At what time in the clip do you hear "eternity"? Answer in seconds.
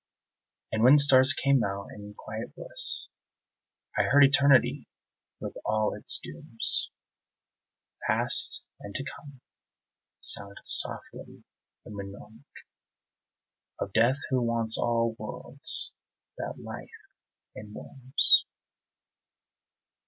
4.23-4.87